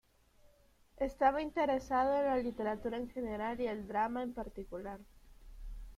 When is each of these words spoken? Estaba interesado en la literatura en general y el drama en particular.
Estaba 0.97 1.43
interesado 1.43 2.17
en 2.17 2.25
la 2.25 2.37
literatura 2.37 2.97
en 2.97 3.11
general 3.11 3.61
y 3.61 3.67
el 3.67 3.87
drama 3.87 4.23
en 4.23 4.33
particular. 4.33 4.97